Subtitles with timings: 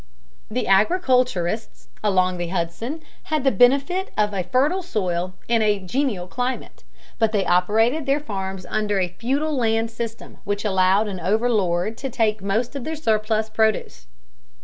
[0.49, 6.25] The agriculturists along the Hudson had the benefit of a fertile soil and a genial
[6.25, 6.83] climate,
[7.19, 12.09] but they operated their farms under a feudal land system which allowed an overlord to
[12.09, 14.07] take most of their surplus produce.